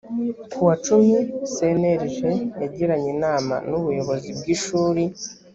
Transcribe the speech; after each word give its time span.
ku 0.53 0.59
wa 0.67 0.75
cumi 0.85 1.17
cnlg 1.53 2.15
yagiranye 2.61 3.09
inama 3.15 3.55
n 3.67 3.69
ubuyobozi 3.79 4.29
bw 4.37 4.45
ishuri 4.55 5.03